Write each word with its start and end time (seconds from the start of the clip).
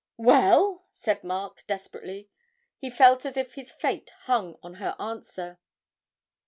'Well,' 0.17 0.87
said 0.89 1.23
Mark, 1.23 1.63
desperately; 1.67 2.27
he 2.79 2.89
felt 2.89 3.23
as 3.23 3.37
if 3.37 3.53
his 3.53 3.71
fate 3.71 4.09
hung 4.21 4.57
on 4.63 4.73
her 4.81 4.95
answer. 4.97 5.59